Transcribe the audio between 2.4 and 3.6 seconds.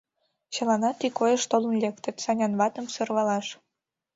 ватым сӧрвалаш.